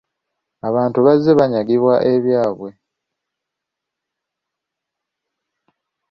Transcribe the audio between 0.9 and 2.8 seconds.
bazze banyagibwa ebyabwe.